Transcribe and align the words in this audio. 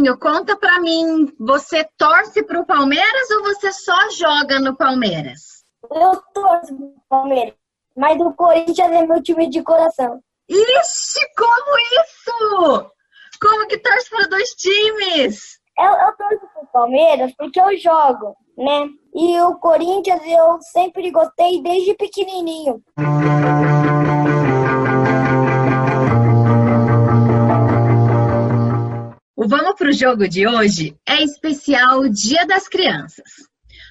Timinho, 0.00 0.18
conta 0.18 0.56
pra 0.56 0.80
mim, 0.80 1.30
você 1.38 1.84
torce 1.98 2.42
pro 2.42 2.64
Palmeiras 2.64 3.30
ou 3.32 3.42
você 3.42 3.70
só 3.70 4.08
joga 4.10 4.58
no 4.58 4.74
Palmeiras? 4.74 5.62
Eu 5.90 6.16
torço 6.32 6.74
pro 6.74 6.94
Palmeiras, 7.06 7.54
mas 7.94 8.18
o 8.18 8.32
Corinthians 8.32 8.92
é 8.92 9.06
meu 9.06 9.22
time 9.22 9.46
de 9.48 9.62
coração. 9.62 10.18
Ixi, 10.48 11.20
como 11.36 11.78
isso? 12.00 12.90
Como 13.42 13.66
que 13.68 13.76
torce 13.76 14.08
para 14.08 14.28
dois 14.28 14.48
times? 14.52 15.60
Eu, 15.78 15.92
eu 15.92 16.16
torço 16.16 16.46
pro 16.54 16.66
Palmeiras 16.72 17.32
porque 17.36 17.60
eu 17.60 17.76
jogo, 17.76 18.34
né? 18.56 18.88
E 19.14 19.38
o 19.42 19.56
Corinthians 19.56 20.22
eu 20.24 20.58
sempre 20.62 21.10
gostei 21.10 21.62
desde 21.62 21.94
pequenininho. 21.94 22.82
O 29.50 29.56
Vamos 29.56 29.74
pro 29.74 29.92
Jogo 29.92 30.28
de 30.28 30.46
hoje 30.46 30.96
é 31.04 31.24
especial 31.24 32.08
Dia 32.08 32.46
das 32.46 32.68
Crianças. 32.68 33.24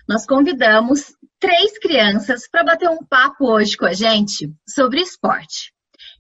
Nós 0.08 0.26
convidamos 0.26 1.14
três 1.38 1.78
crianças 1.80 2.48
para 2.50 2.64
bater 2.64 2.90
um 2.90 3.04
papo 3.06 3.52
hoje 3.52 3.76
com 3.76 3.86
a 3.86 3.92
gente 3.92 4.50
sobre 4.66 5.02
esporte. 5.02 5.74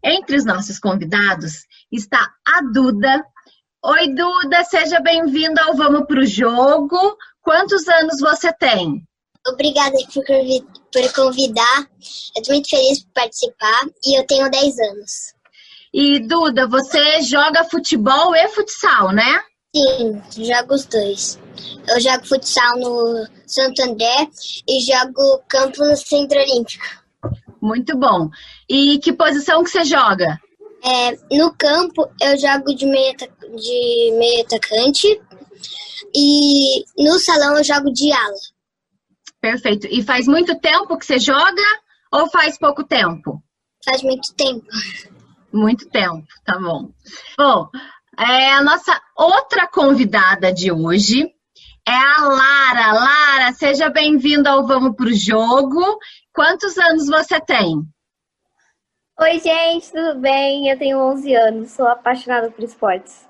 Entre 0.03 0.35
os 0.35 0.43
nossos 0.43 0.77
convidados 0.77 1.53
está 1.89 2.19
a 2.45 2.61
Duda. 2.73 3.23
Oi, 3.85 4.13
Duda, 4.13 4.61
seja 4.65 4.99
bem-vinda 4.99 5.63
ao 5.63 5.73
Vamos 5.73 6.05
pro 6.05 6.25
Jogo. 6.25 7.15
Quantos 7.41 7.87
anos 7.87 8.19
você 8.19 8.51
tem? 8.51 9.07
Obrigada 9.47 9.95
por 10.91 11.13
convidar. 11.13 11.89
Eu 12.35 12.41
estou 12.41 12.55
muito 12.55 12.69
feliz 12.69 13.05
por 13.05 13.13
participar 13.13 13.87
e 14.03 14.19
eu 14.19 14.27
tenho 14.27 14.51
10 14.51 14.79
anos. 14.79 15.38
E 15.93 16.19
Duda, 16.19 16.67
você 16.67 17.21
joga 17.21 17.63
futebol 17.63 18.35
e 18.35 18.47
futsal, 18.49 19.11
né? 19.11 19.41
Sim, 19.75 20.21
jogo 20.45 20.73
os 20.73 20.85
dois. 20.85 21.39
Eu 21.87 21.99
jogo 21.99 22.25
futsal 22.25 22.77
no 22.77 23.27
Santo 23.45 23.83
André 23.83 24.27
e 24.67 24.81
jogo 24.81 25.43
campo 25.47 25.83
no 25.83 25.95
Centro 25.95 26.39
Olímpico. 26.39 26.85
Muito 27.61 27.97
bom. 27.97 28.29
E 28.67 28.99
que 28.99 29.13
posição 29.13 29.63
que 29.63 29.69
você 29.69 29.83
joga? 29.83 30.39
É, 30.83 31.11
no 31.35 31.53
campo 31.53 32.09
eu 32.21 32.37
jogo 32.37 32.73
de 32.73 32.85
meio, 32.85 33.15
de 33.17 34.11
meio 34.17 34.45
atacante 34.45 35.21
e 36.15 36.85
no 36.97 37.19
salão 37.19 37.57
eu 37.57 37.63
jogo 37.63 37.91
de 37.91 38.11
ala. 38.11 38.35
Perfeito. 39.41 39.87
E 39.87 40.01
faz 40.03 40.27
muito 40.27 40.57
tempo 40.59 40.97
que 40.97 41.05
você 41.05 41.19
joga 41.19 41.63
ou 42.11 42.29
faz 42.29 42.57
pouco 42.57 42.83
tempo? 42.83 43.41
Faz 43.83 44.01
muito 44.03 44.33
tempo. 44.35 44.65
Muito 45.51 45.89
tempo, 45.89 46.27
tá 46.45 46.59
bom. 46.59 46.89
Bom, 47.37 47.69
é, 48.17 48.53
a 48.53 48.61
nossa 48.61 48.99
outra 49.17 49.67
convidada 49.67 50.53
de 50.53 50.71
hoje 50.71 51.33
é 51.87 51.95
a 51.95 52.23
Lara. 52.23 52.91
Lara, 52.93 53.53
seja 53.53 53.89
bem-vinda 53.89 54.51
ao 54.51 54.67
Vamos 54.67 54.95
Pro 54.95 55.11
Jogo. 55.13 55.97
Quantos 56.33 56.77
anos 56.77 57.07
você 57.07 57.39
tem? 57.39 57.81
Oi, 59.19 59.39
gente, 59.39 59.91
tudo 59.91 60.19
bem? 60.19 60.69
Eu 60.69 60.77
tenho 60.77 60.99
11 60.99 61.35
anos, 61.35 61.71
sou 61.71 61.87
apaixonada 61.87 62.51
por 62.51 62.63
esportes. 62.63 63.27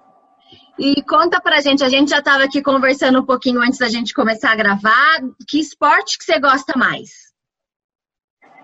E 0.78 1.02
conta 1.04 1.42
pra 1.42 1.62
gente, 1.62 1.84
a 1.84 1.90
gente 1.90 2.10
já 2.10 2.20
estava 2.20 2.44
aqui 2.44 2.62
conversando 2.62 3.20
um 3.20 3.26
pouquinho 3.26 3.62
antes 3.62 3.80
da 3.80 3.90
gente 3.90 4.14
começar 4.14 4.52
a 4.52 4.56
gravar. 4.56 5.20
Que 5.48 5.60
esporte 5.60 6.18
que 6.18 6.24
você 6.24 6.40
gosta 6.40 6.78
mais? 6.78 7.29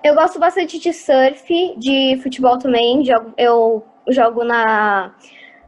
Eu 0.06 0.14
gosto 0.14 0.38
bastante 0.38 0.78
de 0.78 0.94
surf, 0.94 1.48
de 1.80 2.20
futebol 2.22 2.60
também. 2.60 3.04
Jogo, 3.04 3.34
eu 3.40 3.84
jogo 4.08 4.44
na, 4.44 5.16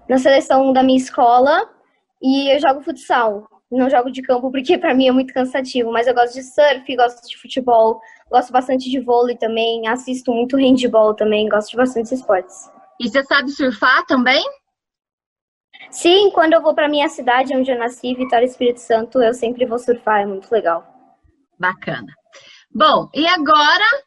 na 0.07 0.19
seleção 0.19 0.71
da 0.71 0.83
minha 0.83 0.99
escola 0.99 1.67
e 2.21 2.53
eu 2.53 2.59
jogo 2.59 2.83
futsal. 2.83 3.49
Não 3.71 3.89
jogo 3.89 4.11
de 4.11 4.21
campo 4.21 4.51
porque 4.51 4.77
para 4.77 4.93
mim 4.93 5.07
é 5.07 5.11
muito 5.11 5.33
cansativo, 5.33 5.91
mas 5.91 6.05
eu 6.05 6.13
gosto 6.13 6.35
de 6.35 6.43
surf, 6.43 6.95
gosto 6.95 7.27
de 7.27 7.35
futebol, 7.35 7.99
gosto 8.29 8.53
bastante 8.53 8.91
de 8.91 8.99
vôlei 8.99 9.35
também, 9.35 9.87
assisto 9.87 10.31
muito 10.31 10.55
handball 10.55 11.15
também, 11.15 11.49
gosto 11.49 11.71
de 11.71 11.77
bastante 11.77 12.13
esportes. 12.13 12.69
E 13.01 13.09
você 13.09 13.23
sabe 13.23 13.49
surfar 13.49 14.05
também? 14.05 14.43
Sim, 15.89 16.29
quando 16.29 16.53
eu 16.53 16.61
vou 16.61 16.75
para 16.75 16.87
minha 16.87 17.09
cidade 17.09 17.55
onde 17.55 17.71
eu 17.71 17.79
nasci, 17.79 18.13
Vitória 18.13 18.45
Espírito 18.45 18.81
Santo, 18.81 19.19
eu 19.19 19.33
sempre 19.33 19.65
vou 19.65 19.79
surfar, 19.79 20.21
é 20.21 20.27
muito 20.27 20.51
legal. 20.51 20.85
Bacana. 21.59 22.13
Bom, 22.71 23.09
e 23.15 23.25
agora 23.25 24.06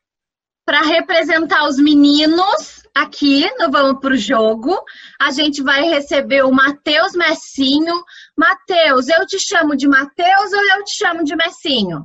para 0.70 0.82
representar 0.82 1.66
os 1.66 1.78
meninos 1.78 2.84
aqui 2.94 3.44
no 3.58 3.72
Vamos 3.72 4.00
pro 4.00 4.16
Jogo. 4.16 4.80
A 5.20 5.32
gente 5.32 5.64
vai 5.64 5.82
receber 5.82 6.44
o 6.44 6.52
Matheus 6.52 7.12
Messinho. 7.12 7.92
Matheus, 8.38 9.08
eu 9.08 9.26
te 9.26 9.36
chamo 9.40 9.74
de 9.74 9.88
Matheus 9.88 10.52
ou 10.52 10.60
eu 10.60 10.84
te 10.84 10.96
chamo 10.96 11.24
de 11.24 11.34
Messinho? 11.34 12.04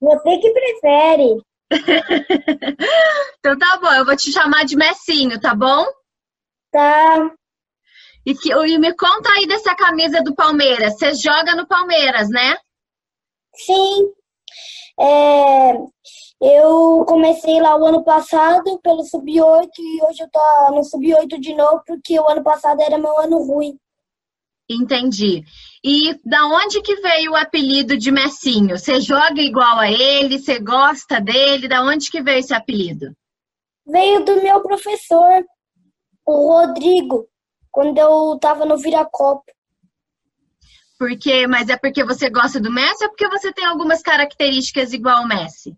Você 0.00 0.38
que 0.38 0.50
prefere. 0.50 1.42
então 3.38 3.58
tá 3.58 3.78
bom, 3.78 3.92
eu 3.92 4.06
vou 4.06 4.16
te 4.16 4.32
chamar 4.32 4.64
de 4.64 4.76
Messinho, 4.76 5.38
tá 5.38 5.54
bom? 5.54 5.84
Tá. 6.72 7.34
E, 8.24 8.34
que, 8.34 8.50
e 8.50 8.78
me 8.78 8.96
conta 8.96 9.30
aí 9.32 9.46
dessa 9.46 9.74
camisa 9.74 10.22
do 10.22 10.34
Palmeiras. 10.34 10.94
Você 10.94 11.12
joga 11.16 11.54
no 11.54 11.68
Palmeiras, 11.68 12.30
né? 12.30 12.56
Sim. 13.54 14.10
É, 14.98 15.72
eu 16.40 17.04
comecei 17.06 17.60
lá 17.60 17.76
o 17.76 17.84
ano 17.84 18.04
passado 18.04 18.78
pelo 18.80 19.02
Sub-8 19.04 19.68
e 19.78 20.02
hoje 20.04 20.22
eu 20.22 20.30
tô 20.30 20.74
no 20.74 20.84
Sub-8 20.84 21.38
de 21.40 21.54
novo, 21.54 21.82
porque 21.86 22.18
o 22.18 22.28
ano 22.28 22.42
passado 22.42 22.80
era 22.80 22.98
meu 22.98 23.18
ano 23.18 23.38
ruim. 23.42 23.78
Entendi. 24.68 25.44
E 25.84 26.18
da 26.24 26.46
onde 26.46 26.80
que 26.80 26.96
veio 26.96 27.32
o 27.32 27.36
apelido 27.36 27.96
de 27.98 28.10
Messinho? 28.10 28.78
Você 28.78 29.00
joga 29.00 29.40
igual 29.40 29.78
a 29.78 29.90
ele? 29.90 30.38
Você 30.38 30.58
gosta 30.58 31.20
dele? 31.20 31.68
Da 31.68 31.82
onde 31.82 32.10
que 32.10 32.22
veio 32.22 32.38
esse 32.38 32.54
apelido? 32.54 33.14
Veio 33.86 34.24
do 34.24 34.42
meu 34.42 34.62
professor, 34.62 35.44
o 36.24 36.48
Rodrigo, 36.48 37.28
quando 37.70 37.98
eu 37.98 38.38
tava 38.40 38.64
no 38.64 38.78
Viracopo. 38.78 39.44
Porque, 40.98 41.46
mas 41.46 41.68
é 41.68 41.76
porque 41.76 42.04
você 42.04 42.30
gosta 42.30 42.60
do 42.60 42.70
Messi 42.70 43.04
ou 43.04 43.10
porque 43.10 43.28
você 43.28 43.52
tem 43.52 43.64
algumas 43.64 44.00
características 44.00 44.92
igual 44.92 45.18
ao 45.18 45.28
Messi? 45.28 45.76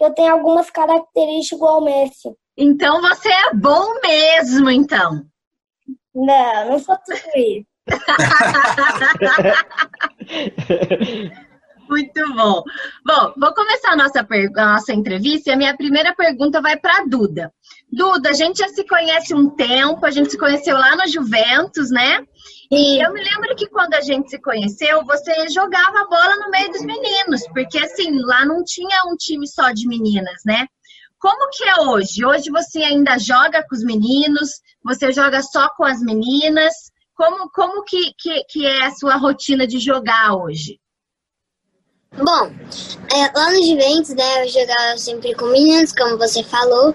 eu 0.00 0.14
tenho 0.14 0.32
algumas 0.32 0.70
características 0.70 1.58
igual 1.58 1.74
ao 1.74 1.84
Messi. 1.84 2.34
Então 2.56 3.02
você 3.02 3.28
é 3.28 3.52
bom 3.54 4.00
mesmo, 4.00 4.70
então. 4.70 5.22
Não, 6.14 6.70
não 6.70 6.78
sou 6.78 6.96
tudo 7.04 7.18
isso. 7.36 7.66
Muito 11.90 12.34
bom. 12.34 12.62
Bom, 13.04 13.34
vou 13.36 13.52
começar 13.52 13.92
a 13.92 13.96
nossa, 13.96 14.20
a 14.20 14.64
nossa 14.74 14.92
entrevista 14.92 15.50
e 15.50 15.52
a 15.52 15.56
minha 15.56 15.76
primeira 15.76 16.14
pergunta 16.14 16.62
vai 16.62 16.78
para 16.78 16.98
a 16.98 17.04
Duda. 17.04 17.52
Duda, 17.90 18.30
a 18.30 18.32
gente 18.32 18.58
já 18.58 18.68
se 18.68 18.86
conhece 18.86 19.34
um 19.34 19.50
tempo, 19.50 20.06
a 20.06 20.10
gente 20.12 20.30
se 20.30 20.38
conheceu 20.38 20.76
lá 20.76 20.94
no 20.94 21.08
Juventus, 21.08 21.90
né? 21.90 22.24
E 22.72 23.04
eu 23.04 23.12
me 23.12 23.20
lembro 23.20 23.56
que 23.56 23.66
quando 23.68 23.94
a 23.94 24.00
gente 24.00 24.30
se 24.30 24.40
conheceu, 24.40 25.04
você 25.04 25.48
jogava 25.48 26.06
bola 26.08 26.36
no 26.36 26.50
meio 26.50 26.70
dos 26.70 26.82
meninos, 26.82 27.42
porque 27.48 27.76
assim, 27.78 28.12
lá 28.20 28.44
não 28.46 28.62
tinha 28.62 29.02
um 29.08 29.16
time 29.16 29.48
só 29.48 29.72
de 29.72 29.88
meninas, 29.88 30.40
né? 30.46 30.68
Como 31.18 31.50
que 31.50 31.64
é 31.64 31.80
hoje? 31.80 32.24
Hoje 32.24 32.48
você 32.48 32.78
ainda 32.78 33.18
joga 33.18 33.66
com 33.68 33.74
os 33.74 33.82
meninos? 33.82 34.60
Você 34.84 35.12
joga 35.12 35.42
só 35.42 35.68
com 35.76 35.84
as 35.84 36.00
meninas? 36.00 36.72
Como, 37.12 37.50
como 37.50 37.82
que, 37.82 38.12
que, 38.16 38.44
que 38.44 38.64
é 38.64 38.86
a 38.86 38.92
sua 38.92 39.16
rotina 39.16 39.66
de 39.66 39.80
jogar 39.80 40.36
hoje? 40.36 40.78
Bom, 42.16 42.50
é, 43.14 43.38
lá 43.38 43.52
no 43.52 43.62
Juventus, 43.62 44.10
né, 44.10 44.44
eu 44.44 44.48
jogava 44.48 44.98
sempre 44.98 45.32
com 45.34 45.46
meninos, 45.46 45.92
como 45.92 46.18
você 46.18 46.42
falou. 46.42 46.92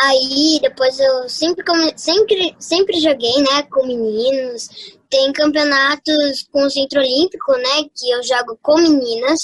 Aí 0.00 0.60
depois 0.62 0.98
eu 1.00 1.28
sempre, 1.28 1.64
sempre, 1.96 2.54
sempre 2.60 3.00
joguei, 3.00 3.34
né, 3.38 3.64
com 3.64 3.84
meninos. 3.84 4.68
Tem 5.10 5.32
campeonatos 5.32 6.46
com 6.52 6.64
o 6.64 6.70
Centro 6.70 7.00
Olímpico, 7.00 7.52
né? 7.52 7.84
Que 7.94 8.10
eu 8.12 8.22
jogo 8.22 8.58
com 8.62 8.80
meninas, 8.80 9.40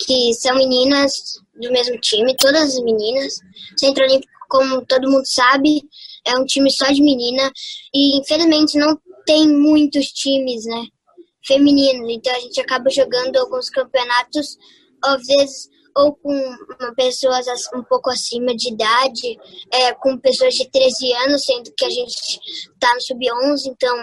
que 0.00 0.34
são 0.34 0.56
meninas 0.56 1.12
do 1.60 1.70
mesmo 1.70 2.00
time, 2.00 2.34
todas 2.36 2.74
as 2.74 2.82
meninas. 2.82 3.34
Centro 3.76 4.04
Olímpico, 4.04 4.32
como 4.48 4.84
todo 4.86 5.10
mundo 5.10 5.26
sabe, 5.26 5.82
é 6.26 6.36
um 6.36 6.44
time 6.44 6.70
só 6.72 6.86
de 6.86 7.02
menina. 7.02 7.52
E 7.94 8.18
infelizmente 8.18 8.78
não 8.78 8.98
tem 9.26 9.46
muitos 9.48 10.06
times, 10.06 10.64
né? 10.64 10.86
Femininos. 11.46 12.10
Então 12.10 12.34
a 12.34 12.40
gente 12.40 12.60
acaba 12.60 12.90
jogando 12.90 13.36
alguns 13.36 13.70
campeonatos, 13.70 14.58
às 15.02 15.26
vezes 15.26 15.70
ou 15.96 16.14
com 16.14 16.58
pessoas 16.94 17.46
um 17.74 17.82
pouco 17.82 18.10
acima 18.10 18.54
de 18.54 18.68
idade, 18.68 19.38
é, 19.72 19.94
com 19.94 20.18
pessoas 20.18 20.54
de 20.54 20.70
13 20.70 21.12
anos, 21.24 21.44
sendo 21.44 21.72
que 21.74 21.86
a 21.86 21.90
gente 21.90 22.38
tá 22.78 22.92
no 22.94 23.00
sub-11, 23.00 23.66
então 23.66 23.96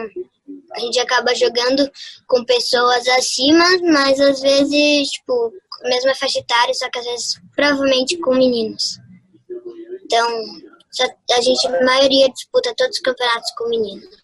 a 0.71 0.79
gente 0.79 0.99
acaba 0.99 1.35
jogando 1.35 1.89
com 2.27 2.43
pessoas 2.45 3.07
acima, 3.09 3.63
mas 3.83 4.19
às 4.19 4.41
vezes, 4.41 5.09
tipo, 5.09 5.53
mesma 5.83 6.15
faixa 6.15 6.39
etária, 6.39 6.73
só 6.73 6.89
que 6.89 6.97
às 6.97 7.05
vezes 7.05 7.41
provavelmente 7.55 8.17
com 8.17 8.33
meninos. 8.33 8.97
Então, 10.03 10.27
a 11.31 11.41
gente, 11.41 11.67
a 11.67 11.85
maioria 11.85 12.29
disputa 12.29 12.73
todos 12.75 12.97
os 12.97 13.01
campeonatos 13.03 13.51
com 13.57 13.69
meninos. 13.69 14.22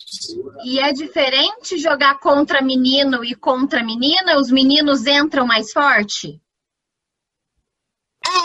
E 0.64 0.80
é 0.80 0.92
diferente 0.92 1.78
jogar 1.78 2.20
contra 2.20 2.62
menino 2.62 3.24
e 3.24 3.36
contra 3.36 3.84
menina? 3.84 4.40
Os 4.40 4.52
meninos 4.52 5.06
entram 5.06 5.46
mais 5.46 5.72
forte? 5.72 6.42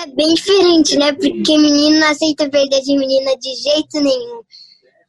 É 0.03 0.07
bem 0.07 0.35
diferente, 0.35 0.97
né? 0.97 1.13
Porque 1.13 1.59
menino 1.59 2.01
não 2.01 2.09
aceita 2.09 2.49
perder 2.49 2.81
de 2.81 2.97
menina 2.97 3.37
de 3.37 3.55
jeito 3.57 4.01
nenhum. 4.01 4.43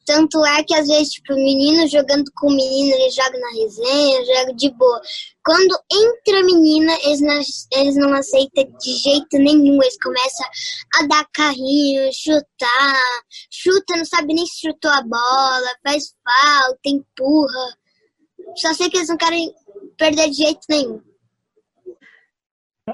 Tanto 0.06 0.46
é 0.46 0.64
que 0.64 0.76
às 0.76 0.88
vezes, 0.88 1.14
tipo, 1.14 1.34
menino 1.34 1.88
jogando 1.88 2.32
com 2.36 2.52
menino, 2.52 2.94
ele 2.94 3.10
joga 3.10 3.40
na 3.40 3.50
resenha, 3.50 4.26
joga 4.26 4.54
de 4.54 4.70
boa. 4.72 5.02
Quando 5.44 5.76
entra 5.92 6.44
menina, 6.44 6.96
eles 7.04 7.22
não, 7.22 7.42
eles 7.80 7.96
não 7.96 8.14
aceitam 8.14 8.66
de 8.80 8.94
jeito 8.98 9.38
nenhum. 9.40 9.82
Eles 9.82 9.98
começam 10.02 10.46
a 11.00 11.08
dar 11.08 11.28
carrinho, 11.34 12.10
chutar, 12.14 13.24
chuta, 13.50 13.98
não 13.98 14.06
sabe 14.06 14.34
nem 14.34 14.46
se 14.46 14.62
chutou 14.62 14.92
a 14.92 15.02
bola, 15.02 15.76
faz 15.84 16.14
falta, 16.24 16.80
empurra. 16.86 17.78
Só 18.58 18.74
sei 18.74 18.90
que 18.90 18.98
eles 18.98 19.10
não 19.10 19.18
querem 19.18 19.52
perder 19.98 20.30
de 20.30 20.38
jeito 20.38 20.62
nenhum. 20.70 21.02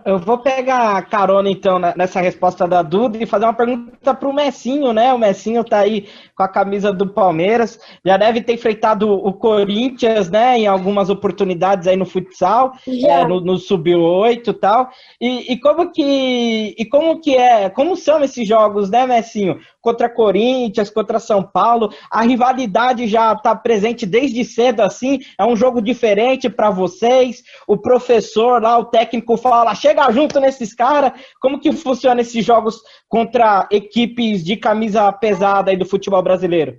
Eu 0.05 0.17
vou 0.19 0.37
pegar 0.37 1.05
carona, 1.09 1.49
então, 1.49 1.77
nessa 1.77 2.21
resposta 2.21 2.65
da 2.65 2.81
Duda 2.81 3.17
e 3.21 3.25
fazer 3.25 3.43
uma 3.43 3.53
pergunta 3.53 4.13
para 4.13 4.29
o 4.29 4.33
Messinho, 4.33 4.93
né? 4.93 5.13
O 5.13 5.19
Messinho 5.19 5.65
tá 5.65 5.79
aí 5.79 6.07
com 6.33 6.43
a 6.43 6.47
camisa 6.47 6.93
do 6.93 7.09
Palmeiras, 7.09 7.77
já 8.05 8.15
deve 8.15 8.41
ter 8.41 8.53
enfrentado 8.53 9.11
o 9.11 9.33
Corinthians, 9.33 10.29
né? 10.29 10.59
Em 10.59 10.65
algumas 10.65 11.09
oportunidades 11.09 11.89
aí 11.89 11.97
no 11.97 12.05
futsal, 12.05 12.71
é, 12.87 13.25
no, 13.25 13.41
no 13.41 13.57
Sub-8 13.57 14.47
e 14.47 14.53
tal. 14.53 14.89
E, 15.19 15.51
e 15.51 15.59
como 15.59 15.91
que 15.91 16.73
e 16.77 16.85
como 16.85 17.19
que 17.19 17.35
é, 17.35 17.69
como 17.69 17.97
são 17.97 18.23
esses 18.23 18.47
jogos, 18.47 18.89
né, 18.89 19.05
Messinho? 19.05 19.59
Contra 19.81 20.09
Corinthians, 20.09 20.89
contra 20.89 21.19
São 21.19 21.43
Paulo. 21.43 21.91
A 22.09 22.21
rivalidade 22.21 23.07
já 23.07 23.33
está 23.33 23.55
presente 23.55 24.05
desde 24.05 24.45
cedo, 24.45 24.81
assim. 24.81 25.19
É 25.37 25.45
um 25.45 25.55
jogo 25.55 25.81
diferente 25.81 26.49
para 26.49 26.69
vocês. 26.69 27.43
O 27.67 27.77
professor 27.77 28.61
lá, 28.61 28.77
o 28.77 28.85
técnico, 28.85 29.35
fala: 29.35 29.75
chega 29.75 30.09
junto 30.11 30.39
nesses 30.39 30.73
caras. 30.73 31.13
Como 31.41 31.59
que 31.59 31.71
funciona 31.71 32.21
esses 32.21 32.45
jogos 32.45 32.81
contra 33.09 33.67
equipes 33.71 34.43
de 34.43 34.55
camisa 34.55 35.11
pesada 35.11 35.71
aí 35.71 35.77
do 35.77 35.85
futebol 35.85 36.21
brasileiro? 36.21 36.77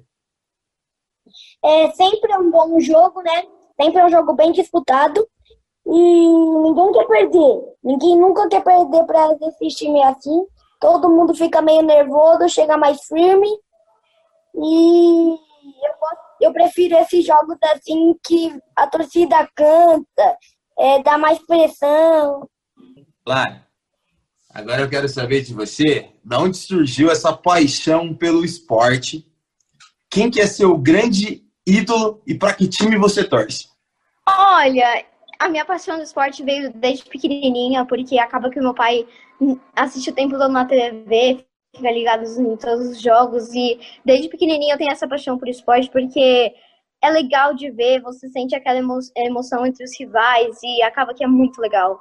É 1.64 1.90
sempre 1.90 2.36
um 2.36 2.50
bom 2.50 2.78
jogo, 2.80 3.22
né? 3.22 3.44
Sempre 3.80 4.00
é 4.00 4.06
um 4.06 4.10
jogo 4.10 4.34
bem 4.34 4.52
disputado. 4.52 5.26
E 5.84 5.90
ninguém 5.90 6.92
quer 6.92 7.06
perder. 7.06 7.60
Ninguém 7.82 8.16
nunca 8.16 8.48
quer 8.48 8.62
perder 8.62 9.04
para 9.04 9.36
esses 9.48 9.74
times 9.74 10.02
assim 10.04 10.46
todo 10.82 11.08
mundo 11.08 11.32
fica 11.32 11.62
meio 11.62 11.80
nervoso, 11.80 12.48
chega 12.48 12.76
mais 12.76 12.98
firme. 13.04 13.48
E 14.56 15.30
eu, 15.30 16.48
eu 16.48 16.52
prefiro 16.52 16.96
esses 16.96 17.24
jogos 17.24 17.56
assim 17.72 18.18
que 18.26 18.52
a 18.74 18.88
torcida 18.88 19.48
canta, 19.54 20.36
é, 20.76 21.00
dá 21.00 21.16
mais 21.16 21.38
pressão. 21.46 22.48
Claro. 23.24 23.60
Agora 24.52 24.82
eu 24.82 24.90
quero 24.90 25.08
saber 25.08 25.42
de 25.42 25.54
você, 25.54 26.10
de 26.22 26.36
onde 26.36 26.56
surgiu 26.56 27.10
essa 27.10 27.32
paixão 27.32 28.12
pelo 28.12 28.44
esporte? 28.44 29.24
Quem 30.10 30.30
que 30.30 30.40
é 30.40 30.46
seu 30.46 30.76
grande 30.76 31.44
ídolo 31.64 32.20
e 32.26 32.34
para 32.34 32.54
que 32.54 32.68
time 32.68 32.98
você 32.98 33.22
torce? 33.22 33.68
Olha, 34.28 35.06
a 35.42 35.48
minha 35.48 35.64
paixão 35.64 35.96
do 35.96 36.04
esporte 36.04 36.44
veio 36.44 36.72
desde 36.72 37.04
pequenininha, 37.04 37.84
porque 37.84 38.16
acaba 38.16 38.48
que 38.48 38.60
meu 38.60 38.72
pai 38.72 39.04
assiste 39.74 40.10
o 40.10 40.14
tempo 40.14 40.38
todo 40.38 40.52
na 40.52 40.64
TV, 40.64 41.44
fica 41.74 41.90
ligado 41.90 42.22
em 42.22 42.56
todos 42.56 42.90
os 42.90 43.00
jogos 43.00 43.52
e 43.52 43.80
desde 44.04 44.28
pequenininha 44.28 44.74
eu 44.74 44.78
tenho 44.78 44.92
essa 44.92 45.08
paixão 45.08 45.36
por 45.36 45.48
esporte 45.48 45.90
porque 45.90 46.54
é 47.02 47.10
legal 47.10 47.54
de 47.54 47.72
ver, 47.72 48.00
você 48.00 48.28
sente 48.28 48.54
aquela 48.54 48.78
emo 48.78 49.00
emoção 49.16 49.66
entre 49.66 49.82
os 49.82 49.90
rivais 49.98 50.60
e 50.62 50.80
acaba 50.80 51.12
que 51.12 51.24
é 51.24 51.26
muito 51.26 51.60
legal. 51.60 52.00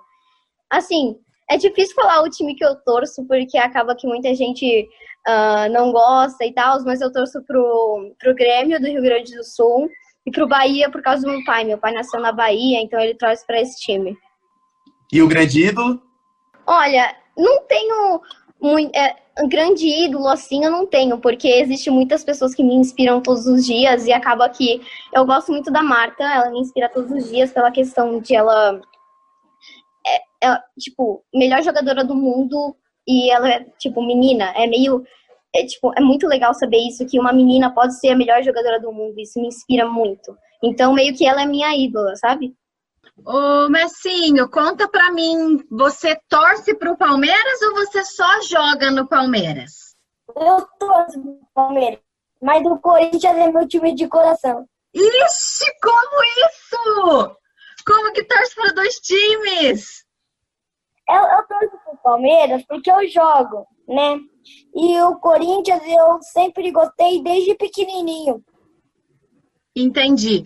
Assim, 0.69 1.17
é 1.49 1.57
difícil 1.57 1.95
falar 1.95 2.21
o 2.21 2.29
time 2.29 2.53
que 2.53 2.63
eu 2.63 2.75
torço 2.83 3.25
porque 3.25 3.57
acaba 3.57 3.95
que 3.95 4.05
muita 4.05 4.35
gente 4.35 4.87
uh, 5.27 5.71
não 5.71 5.91
gosta 5.91 6.45
e 6.45 6.53
tal, 6.53 6.83
mas 6.83 7.01
eu 7.01 7.11
torço 7.11 7.41
pro, 7.41 8.13
pro 8.19 8.35
Grêmio 8.35 8.79
do 8.79 8.85
Rio 8.85 9.01
Grande 9.01 9.35
do 9.35 9.43
Sul 9.43 9.89
e 10.25 10.31
pro 10.31 10.47
Bahia 10.47 10.89
por 10.89 11.01
causa 11.01 11.23
do 11.23 11.31
meu 11.31 11.43
pai. 11.43 11.63
Meu 11.63 11.77
pai 11.77 11.93
nasceu 11.93 12.19
na 12.19 12.31
Bahia, 12.31 12.81
então 12.81 12.99
ele 12.99 13.15
torce 13.15 13.45
para 13.45 13.61
esse 13.61 13.79
time. 13.79 14.17
E 15.11 15.21
o 15.21 15.27
grande 15.27 15.65
ídolo? 15.65 16.01
Olha, 16.65 17.15
não 17.37 17.63
tenho 17.63 18.21
muito, 18.61 18.95
é, 18.95 19.15
um 19.39 19.49
grande 19.49 19.87
ídolo 19.87 20.27
assim, 20.27 20.63
eu 20.63 20.71
não 20.71 20.85
tenho, 20.85 21.17
porque 21.19 21.47
existe 21.47 21.89
muitas 21.89 22.23
pessoas 22.23 22.53
que 22.53 22.63
me 22.63 22.75
inspiram 22.75 23.21
todos 23.21 23.47
os 23.47 23.65
dias 23.65 24.05
e 24.05 24.13
acaba 24.13 24.47
que 24.49 24.81
eu 25.13 25.25
gosto 25.25 25.51
muito 25.51 25.71
da 25.71 25.81
Marta, 25.81 26.23
ela 26.23 26.51
me 26.51 26.59
inspira 26.59 26.87
todos 26.87 27.11
os 27.11 27.29
dias 27.29 27.51
pela 27.51 27.71
questão 27.71 28.19
de 28.19 28.35
ela 28.35 28.79
é, 30.05 30.47
é 30.47 30.59
tipo, 30.79 31.23
melhor 31.33 31.63
jogadora 31.63 32.03
do 32.03 32.15
mundo 32.15 32.75
e 33.07 33.31
ela 33.31 33.49
é 33.49 33.65
tipo 33.79 34.01
menina, 34.05 34.53
é 34.55 34.67
meio 34.67 35.03
é, 35.53 35.65
tipo, 35.65 35.91
é 35.97 36.01
muito 36.01 36.27
legal 36.27 36.53
saber 36.53 36.77
isso 36.77 37.05
que 37.05 37.19
uma 37.19 37.33
menina 37.33 37.73
pode 37.73 37.99
ser 37.99 38.09
a 38.09 38.15
melhor 38.15 38.41
jogadora 38.41 38.79
do 38.79 38.91
mundo, 38.91 39.19
isso 39.19 39.39
me 39.39 39.47
inspira 39.47 39.85
muito. 39.85 40.35
Então, 40.63 40.93
meio 40.93 41.15
que 41.15 41.25
ela 41.25 41.41
é 41.41 41.45
minha 41.45 41.75
ídola, 41.75 42.15
sabe? 42.15 42.55
Ô, 43.25 43.69
Messinho, 43.69 44.49
conta 44.49 44.87
pra 44.87 45.11
mim, 45.11 45.63
você 45.69 46.15
torce 46.29 46.73
pro 46.75 46.97
Palmeiras 46.97 47.61
ou 47.61 47.75
você 47.75 48.03
só 48.03 48.41
joga 48.41 48.89
no 48.89 49.07
Palmeiras? 49.07 49.95
Eu 50.35 50.65
torço 50.79 51.21
pro 51.21 51.39
Palmeiras, 51.53 51.99
mas 52.41 52.65
o 52.65 52.77
Corinthians 52.79 53.37
é 53.37 53.51
meu 53.51 53.67
time 53.67 53.93
de 53.93 54.07
coração. 54.07 54.65
Ixi, 54.93 55.65
como 55.81 56.23
isso? 56.47 57.37
Como 57.85 58.13
que 58.13 58.23
torce 58.23 58.55
para 58.55 58.73
dois 58.73 58.95
times? 58.99 60.05
Eu, 61.09 61.21
eu 61.21 61.47
torço 61.47 61.77
pro 61.83 61.97
Palmeiras 62.03 62.63
porque 62.67 62.91
eu 62.91 63.07
jogo, 63.07 63.67
né? 63.91 64.19
E 64.73 65.01
o 65.01 65.17
Corinthians 65.17 65.81
eu 65.85 66.19
sempre 66.21 66.71
gostei 66.71 67.21
desde 67.21 67.55
pequenininho. 67.55 68.43
Entendi. 69.75 70.43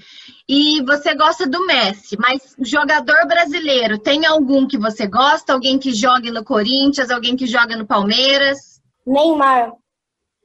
E 0.48 0.84
você 0.84 1.16
gosta 1.16 1.48
do 1.48 1.66
Messi, 1.66 2.16
mas 2.20 2.56
jogador 2.60 3.26
brasileiro, 3.28 3.98
tem 3.98 4.26
algum 4.26 4.68
que 4.68 4.78
você 4.78 5.08
gosta? 5.08 5.54
Alguém 5.54 5.80
que 5.80 5.94
jogue 5.94 6.30
no 6.30 6.44
Corinthians, 6.44 7.10
alguém 7.10 7.36
que 7.36 7.48
joga 7.48 7.76
no 7.76 7.88
Palmeiras? 7.88 8.80
Neymar. 9.06 9.72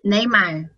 Neymar. 0.03 0.71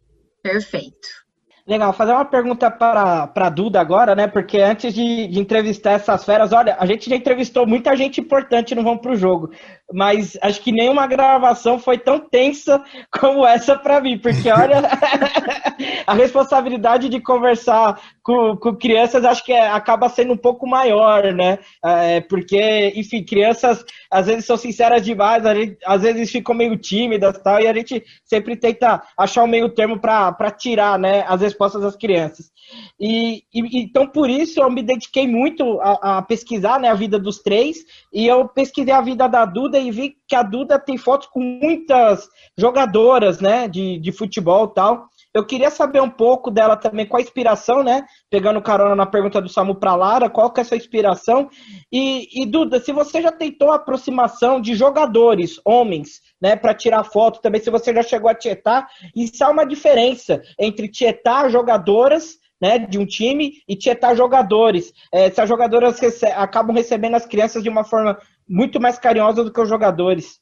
Perfeito. 0.43 1.23
Legal, 1.65 1.93
fazer 1.93 2.11
uma 2.11 2.25
pergunta 2.25 2.69
para 2.69 3.33
a 3.37 3.49
Duda 3.49 3.81
agora, 3.81 4.17
né? 4.17 4.27
Porque 4.27 4.59
antes 4.59 4.93
de, 4.93 5.29
de, 5.29 5.39
entrevistar 5.39 5.93
essas 5.93 6.25
feras, 6.25 6.53
olha, 6.53 6.76
a 6.79 6.85
gente 6.85 7.09
já 7.09 7.14
entrevistou 7.14 7.64
muita 7.69 7.95
gente 7.97 8.21
importante 8.21 8.75
no 8.75 8.83
Vamos 8.83 9.00
Pro 9.00 9.14
Jogo, 9.14 9.50
mas 9.92 10.37
acho 10.40 10.61
que 10.61 10.72
nenhuma 10.72 11.06
gravação 11.06 11.78
foi 11.78 11.99
tão 11.99 12.18
tensa 12.18 12.82
como 13.11 13.46
essa 13.46 13.76
para 13.76 14.00
mim, 14.00 14.18
porque 14.18 14.50
olha, 14.50 14.82
a 16.06 16.14
responsabilidade 16.14 17.08
de 17.08 17.20
conversar 17.20 18.00
com, 18.22 18.56
com 18.56 18.75
crianças 18.75 19.25
acho 19.25 19.44
que 19.44 19.52
é, 19.52 19.68
acaba 19.68 20.08
sendo 20.08 20.32
um 20.32 20.37
pouco 20.37 20.66
maior, 20.66 21.32
né? 21.32 21.58
É, 21.84 22.20
porque, 22.20 22.92
enfim, 22.94 23.25
crianças 23.25 23.84
às 24.11 24.26
vezes 24.26 24.44
são 24.44 24.56
sinceras 24.56 25.02
demais, 25.02 25.42
gente, 25.42 25.78
às 25.84 26.02
vezes 26.02 26.30
ficam 26.30 26.54
meio 26.54 26.76
tímidas 26.76 27.38
tal, 27.38 27.61
e 27.61 27.66
a 27.66 27.75
gente 27.75 28.04
sempre 28.25 28.56
tenta 28.56 29.02
achar 29.16 29.42
um 29.42 29.46
meio 29.46 29.68
termo 29.68 29.99
para 29.99 30.50
tirar, 30.50 30.99
né, 30.99 31.25
as 31.26 31.40
respostas 31.40 31.82
das 31.82 31.96
crianças. 31.96 32.50
E, 32.99 33.42
e, 33.52 33.82
então, 33.82 34.06
por 34.06 34.30
isso, 34.30 34.61
eu 34.61 34.70
me 34.70 34.82
dediquei 34.82 35.26
muito 35.26 35.80
a, 35.80 36.18
a, 36.18 36.22
pesquisar 36.22 36.78
né, 36.78 36.88
a 36.88 36.94
vida 36.94 37.18
dos 37.18 37.38
três, 37.38 37.84
e 38.12 38.26
eu 38.26 38.49
pesquisei 38.49 38.92
a 38.92 39.00
vida 39.00 39.28
da 39.28 39.44
Duda 39.44 39.78
e 39.89 39.91
vi 39.91 40.17
que 40.29 40.35
a 40.35 40.43
Duda 40.43 40.79
tem 40.79 40.97
fotos 40.97 41.29
com 41.29 41.41
muitas 41.41 42.29
jogadoras, 42.57 43.41
né, 43.41 43.69
de, 43.69 43.99
de 43.99 44.12
futebol 44.12 44.67
e 44.67 44.75
tal. 44.75 45.07
Eu 45.35 45.47
queria 45.47 45.71
saber 45.71 46.03
um 46.03 46.11
pouco 46.11 46.51
dela 46.51 46.77
também, 46.77 47.07
qual 47.07 47.19
a 47.19 47.23
inspiração, 47.23 47.83
né? 47.83 48.05
Pegando 48.31 48.61
carona 48.61 48.95
na 48.95 49.07
pergunta 49.07 49.41
do 49.41 49.49
Samu 49.49 49.75
para 49.75 49.95
Lara, 49.95 50.29
qual 50.29 50.53
que 50.53 50.61
é 50.61 50.62
essa 50.62 50.77
inspiração? 50.77 51.49
E, 51.91 52.43
e, 52.43 52.45
Duda, 52.45 52.79
se 52.79 52.93
você 52.93 53.23
já 53.23 53.33
tentou 53.33 53.71
a 53.71 53.77
aproximação 53.77 54.61
de 54.61 54.75
jogadores, 54.75 55.59
homens, 55.65 56.21
né, 56.41 56.55
para 56.55 56.75
tirar 56.75 57.05
foto 57.05 57.41
também, 57.41 57.62
se 57.62 57.71
você 57.71 57.95
já 57.95 58.03
chegou 58.03 58.29
a 58.29 58.35
tietar, 58.35 58.87
isso 59.17 59.43
há 59.43 59.49
uma 59.49 59.65
diferença 59.65 60.43
entre 60.59 60.87
tietar 60.89 61.49
jogadoras 61.51 62.41
né, 62.62 62.78
de 62.78 62.97
um 62.97 63.04
time 63.04 63.54
e 63.66 63.75
tietar 63.75 64.16
jogadores. 64.16 64.92
É, 65.12 65.26
as 65.26 65.49
jogadoras 65.49 65.99
rece 65.99 66.26
acabam 66.26 66.73
recebendo 66.73 67.16
as 67.16 67.26
crianças 67.26 67.61
de 67.61 67.69
uma 67.69 67.83
forma 67.83 68.16
muito 68.49 68.81
mais 68.81 69.00
carinhosa 69.00 69.42
do 69.42 69.52
que 69.52 69.61
os 69.61 69.69
jogadores. 69.69 70.38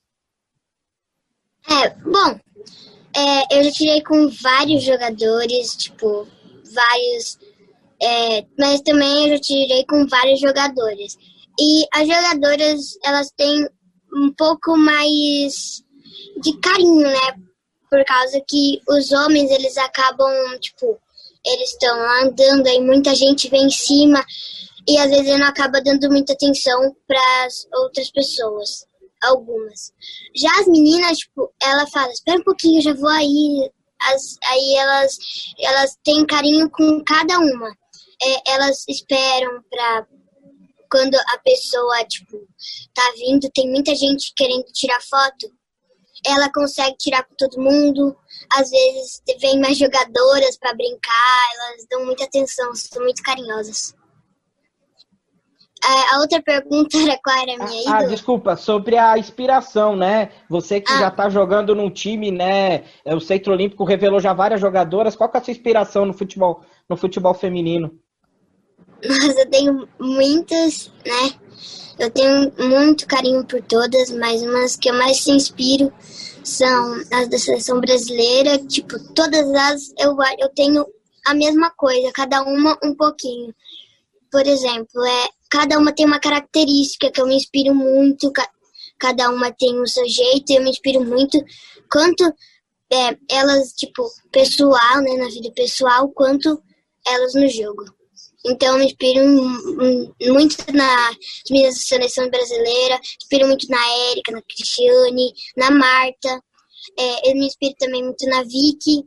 É, 1.66 1.88
bom, 1.88 2.38
é, 3.16 3.58
eu 3.58 3.64
já 3.64 3.70
tirei 3.72 4.02
com 4.02 4.28
vários 4.28 4.82
jogadores, 4.82 5.74
tipo, 5.74 6.28
vários. 6.74 7.38
É, 8.02 8.44
mas 8.58 8.82
também 8.82 9.24
eu 9.24 9.36
já 9.36 9.40
tirei 9.40 9.84
com 9.86 10.06
vários 10.06 10.40
jogadores. 10.40 11.16
E 11.58 11.86
as 11.94 12.06
jogadoras, 12.06 12.98
elas 13.02 13.30
têm 13.34 13.66
um 14.12 14.30
pouco 14.36 14.76
mais 14.76 15.82
de 16.42 16.52
carinho, 16.58 17.08
né? 17.08 17.34
Por 17.90 18.04
causa 18.04 18.42
que 18.46 18.80
os 18.88 19.10
homens, 19.10 19.50
eles 19.50 19.76
acabam, 19.78 20.30
tipo, 20.60 20.98
eles 21.44 21.70
estão 21.70 22.22
andando, 22.22 22.66
aí 22.66 22.80
muita 22.80 23.14
gente 23.14 23.48
vem 23.48 23.66
em 23.66 23.70
cima 23.70 24.24
e 24.86 24.98
às 24.98 25.10
vezes 25.10 25.38
não 25.38 25.46
acaba 25.46 25.80
dando 25.80 26.08
muita 26.10 26.32
atenção 26.32 26.94
para 27.06 27.44
as 27.46 27.66
outras 27.72 28.10
pessoas, 28.10 28.84
algumas. 29.22 29.92
Já 30.34 30.50
as 30.60 30.66
meninas, 30.66 31.18
tipo, 31.18 31.52
ela 31.62 31.86
fala, 31.88 32.10
espera 32.12 32.38
um 32.38 32.44
pouquinho, 32.44 32.82
já 32.82 32.92
vou 32.94 33.08
aí. 33.08 33.70
As, 34.02 34.36
aí 34.44 34.76
elas, 34.76 35.18
elas 35.58 35.96
têm 36.02 36.26
carinho 36.26 36.70
com 36.70 37.02
cada 37.04 37.38
uma. 37.38 37.68
É, 38.22 38.52
elas 38.52 38.84
esperam 38.88 39.62
para 39.70 40.06
quando 40.90 41.14
a 41.14 41.38
pessoa, 41.38 42.04
tipo, 42.04 42.36
tá 42.92 43.12
vindo, 43.16 43.48
tem 43.54 43.70
muita 43.70 43.94
gente 43.94 44.32
querendo 44.34 44.64
tirar 44.72 45.00
foto, 45.02 45.50
ela 46.26 46.50
consegue 46.52 46.96
tirar 46.96 47.24
com 47.24 47.34
todo 47.36 47.60
mundo. 47.60 48.16
Às 48.52 48.70
vezes 48.70 49.22
vem 49.40 49.60
mais 49.60 49.78
jogadoras 49.78 50.58
para 50.58 50.74
brincar, 50.74 51.48
elas 51.54 51.86
dão 51.90 52.04
muita 52.04 52.24
atenção, 52.24 52.74
são 52.74 53.02
muito 53.02 53.22
carinhosas. 53.22 53.94
A 55.82 56.18
outra 56.18 56.42
pergunta 56.42 56.98
era 56.98 57.18
qual 57.24 57.38
era 57.38 57.54
a 57.54 57.66
minha 57.66 57.90
ah, 57.90 57.98
ah, 57.98 58.04
desculpa, 58.04 58.54
sobre 58.54 58.98
a 58.98 59.16
inspiração, 59.16 59.96
né? 59.96 60.30
Você 60.48 60.78
que 60.78 60.92
ah. 60.92 60.98
já 60.98 61.10
tá 61.10 61.30
jogando 61.30 61.74
num 61.74 61.90
time, 61.90 62.30
né? 62.30 62.84
É, 63.02 63.14
o 63.14 63.20
Centro 63.20 63.54
Olímpico 63.54 63.82
revelou 63.84 64.20
já 64.20 64.34
várias 64.34 64.60
jogadoras. 64.60 65.16
Qual 65.16 65.30
que 65.30 65.38
é 65.38 65.40
a 65.40 65.44
sua 65.44 65.52
inspiração 65.52 66.04
no 66.04 66.12
futebol, 66.12 66.60
no 66.86 66.98
futebol 66.98 67.32
feminino? 67.32 67.98
Mas 69.02 69.38
eu 69.38 69.48
tenho 69.48 69.88
muitas, 69.98 70.92
né? 71.06 71.40
Eu 71.98 72.10
tenho 72.10 72.52
muito 72.58 73.06
carinho 73.06 73.44
por 73.44 73.60
todas, 73.62 74.10
mas 74.10 74.42
umas 74.42 74.76
que 74.76 74.90
eu 74.90 74.94
mais 74.94 75.22
se 75.22 75.30
inspiro 75.30 75.92
são 76.42 76.94
as 77.12 77.28
da 77.28 77.38
seleção 77.38 77.80
brasileira. 77.80 78.58
Tipo, 78.58 78.98
todas 79.14 79.48
as 79.50 79.92
eu, 79.98 80.16
eu 80.38 80.48
tenho 80.54 80.86
a 81.26 81.34
mesma 81.34 81.70
coisa, 81.70 82.10
cada 82.12 82.42
uma 82.42 82.78
um 82.82 82.94
pouquinho. 82.94 83.54
Por 84.30 84.46
exemplo, 84.46 85.04
é, 85.04 85.28
cada 85.50 85.78
uma 85.78 85.92
tem 85.92 86.06
uma 86.06 86.20
característica 86.20 87.10
que 87.10 87.20
eu 87.20 87.26
me 87.26 87.36
inspiro 87.36 87.74
muito, 87.74 88.32
cada 88.98 89.28
uma 89.30 89.52
tem 89.52 89.80
o 89.80 89.86
seu 89.86 90.08
jeito, 90.08 90.52
eu 90.52 90.62
me 90.62 90.70
inspiro 90.70 91.04
muito. 91.04 91.38
Quanto 91.90 92.24
é, 92.92 93.16
elas, 93.30 93.72
tipo, 93.72 94.08
pessoal, 94.32 95.00
né, 95.00 95.16
na 95.16 95.28
vida 95.28 95.50
pessoal, 95.52 96.08
quanto 96.08 96.62
elas 97.06 97.34
no 97.34 97.48
jogo. 97.48 97.84
Então, 98.44 98.78
me 98.78 98.86
inspiro 98.86 99.20
muito 99.26 100.56
nas 100.72 101.16
minhas 101.50 101.74
da 101.74 101.80
seleção 101.80 102.30
brasileira, 102.30 102.98
inspiro 103.20 103.46
muito 103.46 103.68
na 103.68 103.86
Érica, 104.10 104.32
na 104.32 104.42
Cristiane, 104.42 105.32
na 105.56 105.70
Marta. 105.70 106.42
É, 106.98 107.30
eu 107.30 107.34
me 107.34 107.46
inspiro 107.46 107.74
também 107.78 108.02
muito 108.02 108.24
na 108.26 108.42
Vicky, 108.42 109.04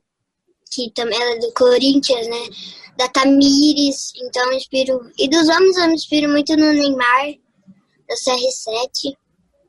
que 0.71 0.91
também 0.91 1.19
ela 1.19 1.35
é 1.35 1.39
do 1.39 1.51
Corinthians, 1.53 2.27
né? 2.27 2.49
Da 2.97 3.07
Tamires, 3.09 4.11
então 4.15 4.49
me 4.49 4.57
inspiro. 4.57 5.11
E 5.17 5.27
dos 5.27 5.49
homens 5.49 5.77
eu 5.77 5.87
me 5.87 5.95
inspiro 5.95 6.29
muito 6.29 6.55
no 6.55 6.71
Neymar, 6.71 7.33
do 8.07 8.15
CR7, 8.15 9.15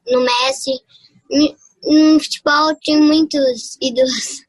no 0.09 0.21
Messi. 0.21 0.73
No 1.83 2.21
futebol 2.21 2.75
tem 2.85 3.00
muitos 3.00 3.78
ídolos. 3.80 4.44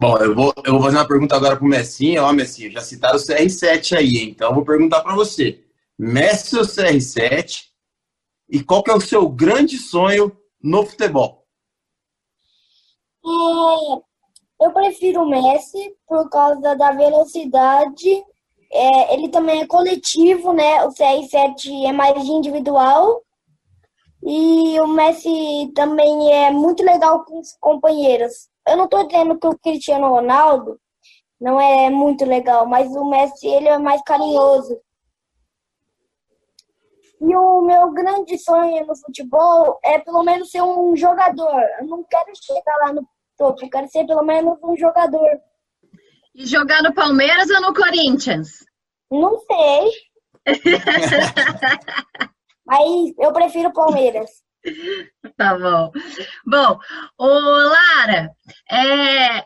Bom, 0.00 0.16
eu 0.16 0.34
vou, 0.34 0.54
eu 0.64 0.72
vou 0.72 0.82
fazer 0.84 0.96
uma 0.96 1.06
pergunta 1.06 1.36
agora 1.36 1.56
pro 1.58 1.66
Messinho. 1.66 2.22
Ó, 2.22 2.32
Messinho, 2.32 2.72
já 2.72 2.80
citaram 2.80 3.16
o 3.16 3.20
CR7 3.20 3.98
aí, 3.98 4.30
então 4.30 4.48
eu 4.48 4.54
vou 4.54 4.64
perguntar 4.64 5.02
para 5.02 5.14
você. 5.14 5.62
Messi 5.98 6.56
ou 6.56 6.62
CR7? 6.62 7.66
E 8.48 8.64
qual 8.64 8.82
que 8.82 8.90
é 8.90 8.94
o 8.94 9.00
seu 9.00 9.28
grande 9.28 9.76
sonho 9.76 10.34
no 10.62 10.86
futebol? 10.86 11.44
É, 13.22 14.64
eu 14.64 14.72
prefiro 14.72 15.20
o 15.20 15.28
Messi 15.28 15.94
por 16.08 16.30
causa 16.30 16.74
da 16.74 16.92
velocidade. 16.92 18.24
É, 18.72 19.12
ele 19.12 19.28
também 19.28 19.60
é 19.60 19.66
coletivo, 19.66 20.54
né? 20.54 20.82
O 20.84 20.94
CR7 20.94 21.86
é 21.86 21.92
mais 21.92 22.24
individual. 22.24 23.20
E 24.22 24.80
o 24.80 24.86
Messi 24.86 25.70
também 25.74 26.32
é 26.32 26.50
muito 26.50 26.82
legal 26.82 27.22
com 27.26 27.38
os 27.38 27.52
companheiros. 27.60 28.48
Eu 28.70 28.76
não 28.76 28.84
estou 28.84 29.04
dizendo 29.04 29.36
que 29.36 29.48
o 29.48 29.58
Cristiano 29.58 30.08
Ronaldo 30.08 30.80
não 31.40 31.60
é 31.60 31.90
muito 31.90 32.24
legal, 32.24 32.66
mas 32.66 32.88
o 32.94 33.04
Messi 33.04 33.48
ele 33.48 33.66
é 33.66 33.76
mais 33.78 34.00
carinhoso. 34.02 34.80
E 37.20 37.36
o 37.36 37.62
meu 37.62 37.90
grande 37.90 38.38
sonho 38.38 38.86
no 38.86 38.96
futebol 38.96 39.80
é 39.82 39.98
pelo 39.98 40.22
menos 40.22 40.52
ser 40.52 40.62
um 40.62 40.94
jogador. 40.94 41.60
Eu 41.80 41.86
não 41.86 42.04
quero 42.04 42.30
chegar 42.36 42.76
lá 42.78 42.92
no 42.92 43.04
topo, 43.36 43.64
eu 43.64 43.70
quero 43.70 43.88
ser 43.88 44.06
pelo 44.06 44.22
menos 44.22 44.56
um 44.62 44.76
jogador. 44.76 45.40
E 46.32 46.46
jogar 46.46 46.80
no 46.82 46.94
Palmeiras 46.94 47.50
ou 47.50 47.60
no 47.60 47.74
Corinthians? 47.74 48.64
Não 49.10 49.36
sei. 49.40 49.90
Mas 52.64 53.12
eu 53.18 53.32
prefiro 53.32 53.72
Palmeiras. 53.72 54.30
Tá 55.36 55.56
bom. 55.58 55.92
Bom, 56.44 56.78
ô 57.18 57.26
Lara, 57.26 58.30
é, 58.70 59.44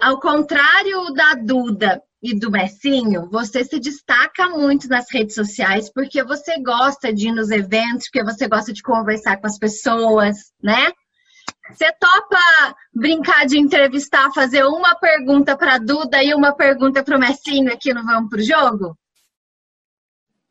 ao 0.00 0.18
contrário 0.18 1.12
da 1.12 1.34
Duda 1.34 2.02
e 2.22 2.38
do 2.38 2.50
Messinho, 2.50 3.28
você 3.30 3.64
se 3.64 3.78
destaca 3.78 4.48
muito 4.48 4.88
nas 4.88 5.06
redes 5.10 5.34
sociais 5.34 5.90
porque 5.92 6.22
você 6.22 6.60
gosta 6.62 7.12
de 7.12 7.28
ir 7.28 7.32
nos 7.32 7.50
eventos, 7.50 8.08
porque 8.10 8.24
você 8.24 8.48
gosta 8.48 8.72
de 8.72 8.82
conversar 8.82 9.38
com 9.38 9.46
as 9.46 9.58
pessoas, 9.58 10.36
né? 10.62 10.90
Você 11.70 11.90
topa 12.00 12.76
brincar 12.92 13.46
de 13.46 13.58
entrevistar, 13.58 14.32
fazer 14.32 14.64
uma 14.64 14.94
pergunta 14.96 15.56
para 15.56 15.78
Duda 15.78 16.22
e 16.22 16.34
uma 16.34 16.52
pergunta 16.54 17.02
para 17.02 17.16
o 17.16 17.20
Messinho 17.20 17.72
aqui 17.72 17.94
no 17.94 18.04
Vamos 18.04 18.28
pro 18.28 18.42
Jogo? 18.42 18.96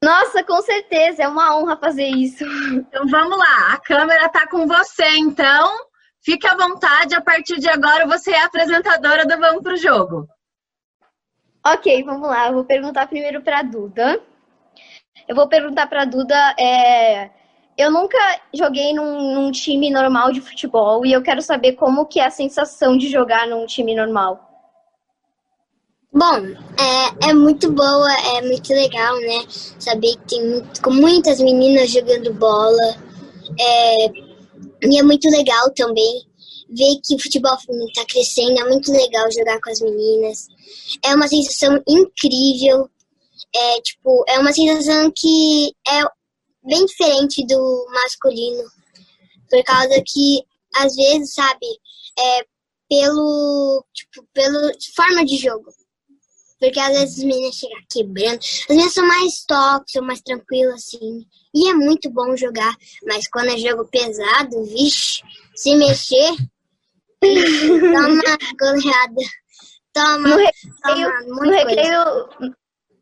Nossa, 0.01 0.43
com 0.45 0.61
certeza, 0.61 1.23
é 1.23 1.27
uma 1.27 1.57
honra 1.57 1.75
fazer 1.75 2.07
isso. 2.07 2.45
Então 2.73 3.05
vamos 3.07 3.37
lá, 3.37 3.73
a 3.73 3.79
câmera 3.79 4.27
está 4.27 4.47
com 4.47 4.65
você, 4.65 5.17
então 5.17 5.77
fique 6.21 6.47
à 6.47 6.55
vontade, 6.55 7.15
a 7.15 7.21
partir 7.21 7.59
de 7.59 7.69
agora 7.69 8.07
você 8.07 8.31
é 8.31 8.41
a 8.41 8.45
apresentadora 8.45 9.25
do 9.25 9.37
Vamos 9.37 9.61
Pro 9.61 9.75
Jogo. 9.75 10.27
Ok, 11.65 12.01
vamos 12.03 12.29
lá, 12.29 12.47
eu 12.47 12.53
vou 12.53 12.63
perguntar 12.63 13.07
primeiro 13.07 13.41
para 13.41 13.59
a 13.59 13.63
Duda. 13.63 14.21
Eu 15.27 15.35
vou 15.35 15.49
perguntar 15.49 15.87
para 15.87 16.03
a 16.03 16.05
Duda, 16.05 16.55
é... 16.57 17.29
eu 17.77 17.91
nunca 17.91 18.17
joguei 18.53 18.93
num, 18.93 19.35
num 19.35 19.51
time 19.51 19.91
normal 19.91 20.31
de 20.31 20.39
futebol 20.39 21.05
e 21.05 21.11
eu 21.11 21.21
quero 21.21 21.41
saber 21.41 21.73
como 21.73 22.05
que 22.05 22.21
é 22.21 22.25
a 22.25 22.31
sensação 22.31 22.97
de 22.97 23.09
jogar 23.09 23.47
num 23.47 23.65
time 23.65 23.93
normal. 23.93 24.48
Bom, 26.11 26.37
é, 26.79 27.29
é 27.29 27.33
muito 27.35 27.71
boa, 27.71 28.11
é 28.35 28.41
muito 28.41 28.73
legal, 28.73 29.15
né? 29.19 29.45
Saber 29.47 30.15
que 30.15 30.27
tem 30.27 30.43
muito, 30.43 30.81
com 30.81 30.89
muitas 30.89 31.39
meninas 31.39 31.91
jogando 31.91 32.33
bola. 32.33 32.97
É, 33.59 34.07
e 34.07 34.99
é 34.99 35.03
muito 35.03 35.29
legal 35.29 35.71
também 35.75 36.25
ver 36.67 36.99
que 37.05 37.13
o 37.13 37.19
futebol 37.19 37.55
feminino 37.59 37.87
está 37.89 38.03
crescendo. 38.07 38.59
É 38.59 38.67
muito 38.67 38.91
legal 38.91 39.31
jogar 39.31 39.61
com 39.61 39.69
as 39.69 39.79
meninas. 39.81 40.47
É 41.05 41.13
uma 41.13 41.27
sensação 41.27 41.79
incrível. 41.87 42.89
É, 43.55 43.81
tipo, 43.81 44.25
é 44.27 44.39
uma 44.39 44.51
sensação 44.51 45.11
que 45.15 45.75
é 45.87 46.01
bem 46.63 46.85
diferente 46.87 47.45
do 47.45 47.87
masculino. 47.93 48.63
Por 49.47 49.63
causa 49.63 50.01
que, 50.03 50.43
às 50.75 50.95
vezes, 50.95 51.35
sabe, 51.35 51.67
é, 52.17 52.45
pelo, 52.89 53.85
tipo, 53.93 54.27
pelo 54.33 54.71
forma 54.95 55.23
de 55.23 55.37
jogo 55.37 55.69
porque 56.59 56.79
às 56.79 56.89
vezes 56.89 57.19
as 57.19 57.23
meninas 57.23 57.55
chegam 57.55 57.79
quebrando. 57.89 58.39
As 58.39 58.67
meninas 58.69 58.93
são 58.93 59.07
mais 59.07 59.45
toques, 59.45 59.93
são 59.93 60.03
mais 60.03 60.21
tranquilas, 60.21 60.75
assim. 60.75 61.25
E 61.53 61.69
é 61.69 61.73
muito 61.73 62.09
bom 62.09 62.35
jogar. 62.35 62.75
Mas 63.07 63.27
quando 63.27 63.49
é 63.49 63.57
jogo 63.57 63.85
pesado, 63.85 64.63
vixe, 64.65 65.21
se 65.55 65.75
mexer, 65.75 66.35
toma 67.21 68.37
goleada. 68.59 69.21
Toma, 69.91 70.29
no 70.29 70.37
recreio, 70.37 71.11
toma 71.27 71.45
no, 71.45 71.51
recreio, 71.51 72.29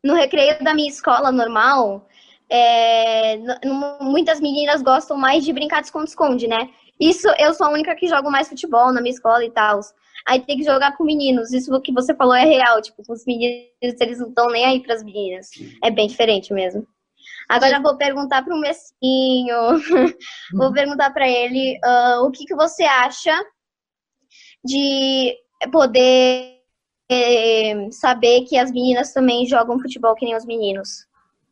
no 0.02 0.14
recreio 0.14 0.64
da 0.64 0.72
minha 0.72 0.88
escola 0.88 1.30
normal, 1.30 2.08
é, 2.50 3.38
muitas 4.00 4.40
meninas 4.40 4.80
gostam 4.80 5.16
mais 5.16 5.44
de 5.44 5.52
brincar 5.52 5.80
de 5.80 5.88
esconde-esconde, 5.88 6.48
né? 6.48 6.70
Isso, 6.98 7.28
eu 7.38 7.52
sou 7.54 7.66
a 7.66 7.70
única 7.70 7.94
que 7.94 8.08
jogo 8.08 8.30
mais 8.30 8.48
futebol 8.48 8.92
na 8.92 9.00
minha 9.00 9.14
escola 9.14 9.44
e 9.44 9.50
tal. 9.50 9.80
Aí 10.28 10.40
tem 10.40 10.58
que 10.58 10.64
jogar 10.64 10.94
com 10.94 11.04
meninos. 11.04 11.52
Isso 11.52 11.80
que 11.80 11.92
você 11.92 12.14
falou 12.14 12.34
é 12.34 12.44
real. 12.44 12.82
Tipo, 12.82 13.02
os 13.08 13.24
meninos, 13.24 13.66
eles 13.82 14.18
não 14.18 14.28
estão 14.28 14.46
nem 14.48 14.64
aí 14.66 14.80
para 14.80 14.94
as 14.94 15.02
meninas. 15.02 15.48
É 15.82 15.90
bem 15.90 16.06
diferente 16.06 16.52
mesmo. 16.52 16.86
Agora 17.48 17.80
vou 17.80 17.96
perguntar 17.96 18.44
para 18.44 18.54
o 18.54 18.60
Messinho, 18.60 19.56
vou 20.54 20.70
perguntar 20.70 21.10
para 21.14 21.26
ele 21.26 21.78
uh, 21.82 22.26
o 22.26 22.30
que, 22.30 22.44
que 22.44 22.54
você 22.54 22.84
acha 22.84 23.34
de 24.62 25.34
poder 25.72 26.58
eh, 27.10 27.88
saber 27.90 28.42
que 28.42 28.58
as 28.58 28.70
meninas 28.70 29.14
também 29.14 29.46
jogam 29.46 29.80
futebol 29.80 30.14
que 30.14 30.26
nem 30.26 30.36
os 30.36 30.44
meninos. 30.44 31.06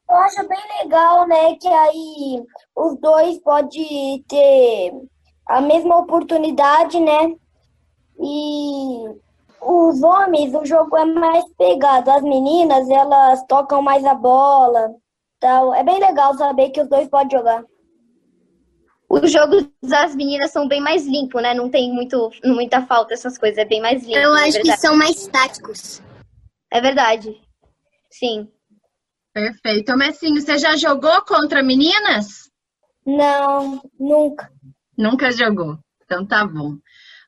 Eu 0.09 0.17
acho 0.17 0.47
bem 0.47 0.63
legal, 0.83 1.27
né, 1.27 1.57
que 1.57 1.67
aí 1.67 2.43
os 2.77 3.01
dois 3.01 3.39
podem 3.39 4.23
ter 4.29 4.93
a 5.49 5.61
mesma 5.63 5.99
oportunidade, 5.99 7.01
né? 7.01 7.35
E 8.19 9.09
os 9.61 10.03
homens, 10.03 10.55
o 10.55 10.65
jogo 10.65 10.97
é 10.97 11.05
mais 11.05 11.45
pegado. 11.57 12.11
As 12.11 12.23
meninas, 12.23 12.89
elas 12.89 13.45
tocam 13.47 13.83
mais 13.83 14.05
a 14.05 14.15
bola. 14.15 14.95
Tal. 15.41 15.75
É 15.75 15.83
bem 15.83 15.99
legal 15.99 16.35
saber 16.35 16.71
que 16.71 16.81
os 16.81 16.89
dois 16.89 17.09
podem 17.09 17.39
jogar. 17.39 17.65
Os 19.09 19.31
jogos 19.31 19.69
das 19.83 20.17
meninas 20.17 20.51
são 20.51 20.67
bem 20.67 20.81
mais 20.81 21.07
limpos, 21.07 21.41
né? 21.41 21.55
Não 21.55 21.71
tem 21.71 21.93
muito, 21.93 22.31
muita 22.45 22.85
falta, 22.87 23.15
essas 23.15 23.39
coisas. 23.39 23.59
É 23.59 23.65
bem 23.65 23.81
mais 23.81 24.03
limpo. 24.03 24.19
Eu 24.19 24.37
é 24.37 24.49
acho 24.49 24.61
que 24.61 24.77
são 24.77 24.97
mais 24.97 25.27
táticos. 25.29 26.03
É 26.73 26.81
verdade. 26.81 27.41
Sim. 28.11 28.49
Perfeito. 29.33 29.97
Messinho, 29.97 30.41
você 30.41 30.59
já 30.59 30.77
jogou 30.77 31.23
contra 31.23 31.63
meninas? 31.63 32.51
Não, 33.07 33.81
nunca. 33.99 34.51
Nunca 34.99 35.31
jogou. 35.31 35.79
Então 36.05 36.27
tá 36.27 36.45
bom. 36.47 36.77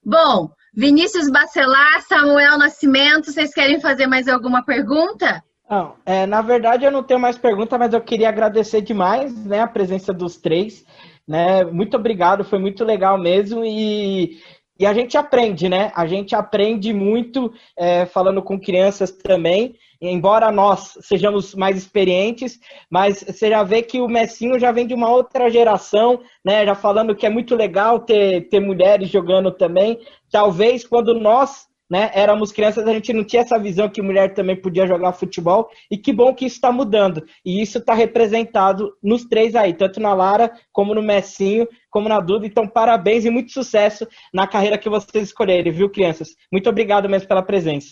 Bom, 0.04 0.50
Vinícius 0.74 1.30
Bacelar, 1.30 2.02
Samuel 2.02 2.58
Nascimento, 2.58 3.32
vocês 3.32 3.52
querem 3.52 3.80
fazer 3.80 4.06
mais 4.06 4.28
alguma 4.28 4.64
pergunta? 4.64 5.42
Não, 5.68 5.96
é, 6.06 6.26
na 6.26 6.40
verdade 6.40 6.84
eu 6.84 6.90
não 6.90 7.02
tenho 7.02 7.20
mais 7.20 7.36
pergunta, 7.36 7.76
mas 7.76 7.92
eu 7.92 8.00
queria 8.00 8.28
agradecer 8.28 8.80
demais 8.80 9.44
né, 9.44 9.60
a 9.60 9.66
presença 9.66 10.12
dos 10.12 10.38
três. 10.38 10.84
Né? 11.26 11.62
Muito 11.64 11.96
obrigado, 11.96 12.42
foi 12.42 12.58
muito 12.58 12.84
legal 12.84 13.18
mesmo. 13.18 13.62
E, 13.64 14.38
e 14.78 14.86
a 14.86 14.94
gente 14.94 15.16
aprende, 15.16 15.68
né? 15.68 15.90
A 15.94 16.06
gente 16.06 16.34
aprende 16.34 16.92
muito 16.92 17.52
é, 17.76 18.06
falando 18.06 18.40
com 18.40 18.60
crianças 18.60 19.10
também. 19.10 19.74
Embora 20.00 20.52
nós 20.52 20.96
sejamos 21.00 21.54
mais 21.56 21.76
experientes, 21.76 22.60
mas 22.88 23.20
você 23.20 23.48
já 23.48 23.64
vê 23.64 23.82
que 23.82 24.00
o 24.00 24.08
Messinho 24.08 24.56
já 24.58 24.70
vem 24.70 24.86
de 24.86 24.94
uma 24.94 25.10
outra 25.10 25.50
geração, 25.50 26.20
né? 26.44 26.64
Já 26.64 26.76
falando 26.76 27.16
que 27.16 27.26
é 27.26 27.30
muito 27.30 27.56
legal 27.56 27.98
ter, 27.98 28.48
ter 28.48 28.60
mulheres 28.60 29.08
jogando 29.08 29.50
também. 29.50 29.98
Talvez 30.30 30.86
quando 30.86 31.12
nós 31.18 31.66
né, 31.90 32.10
éramos 32.12 32.52
crianças, 32.52 32.86
a 32.86 32.92
gente 32.92 33.12
não 33.12 33.24
tinha 33.24 33.42
essa 33.42 33.58
visão 33.58 33.88
que 33.88 34.02
mulher 34.02 34.34
também 34.34 34.54
podia 34.54 34.86
jogar 34.86 35.12
futebol, 35.12 35.70
e 35.90 35.96
que 35.96 36.12
bom 36.12 36.34
que 36.34 36.44
isso 36.44 36.56
está 36.56 36.70
mudando. 36.70 37.24
E 37.44 37.62
isso 37.62 37.78
está 37.78 37.94
representado 37.94 38.92
nos 39.02 39.24
três 39.24 39.54
aí, 39.54 39.72
tanto 39.72 39.98
na 39.98 40.12
Lara, 40.12 40.52
como 40.72 40.94
no 40.94 41.02
Messinho, 41.02 41.66
como 41.90 42.08
na 42.08 42.20
Duda. 42.20 42.46
Então, 42.46 42.68
parabéns 42.68 43.24
e 43.24 43.30
muito 43.30 43.52
sucesso 43.52 44.06
na 44.32 44.46
carreira 44.46 44.78
que 44.78 44.88
vocês 44.88 45.28
escolherem, 45.28 45.72
viu, 45.72 45.88
crianças? 45.88 46.28
Muito 46.52 46.68
obrigado 46.68 47.08
mesmo 47.08 47.26
pela 47.26 47.42
presença. 47.42 47.88